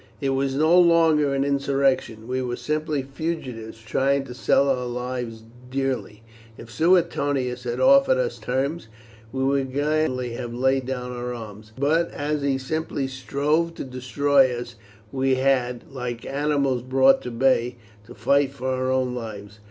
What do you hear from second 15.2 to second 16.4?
had, like